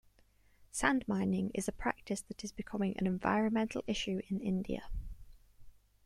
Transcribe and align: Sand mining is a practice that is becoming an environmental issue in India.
Sand 0.71 1.07
mining 1.07 1.51
is 1.53 1.67
a 1.67 1.71
practice 1.71 2.21
that 2.23 2.43
is 2.43 2.51
becoming 2.51 2.97
an 2.97 3.05
environmental 3.05 3.83
issue 3.85 4.19
in 4.29 4.39
India. 4.41 4.89